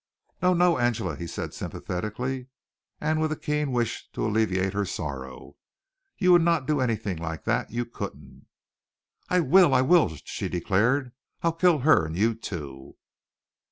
[0.41, 2.47] "No, no, Angela," he said sympathetically
[2.99, 5.57] and with a keen wish to alleviate her sorrow.
[6.17, 7.69] "You would not do anything like that.
[7.69, 8.47] You couldn't!"
[9.29, 9.75] "I will!
[9.75, 11.11] I will!" she declared.
[11.43, 12.95] "I'll kill her and you, too!"